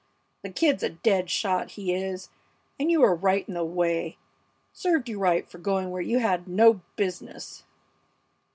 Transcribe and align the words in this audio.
The 0.41 0.49
Kid's 0.49 0.81
a 0.81 0.89
dead 0.89 1.29
shot, 1.29 1.73
he 1.73 1.93
is, 1.93 2.29
and 2.79 2.89
you 2.89 3.01
were 3.01 3.13
right 3.13 3.47
in 3.47 3.53
the 3.53 3.63
way. 3.63 4.17
Served 4.73 5.07
you 5.07 5.19
right 5.19 5.47
for 5.47 5.59
going 5.59 5.91
where 5.91 6.01
you 6.01 6.17
had 6.17 6.47
no 6.47 6.81
business!" 6.95 7.65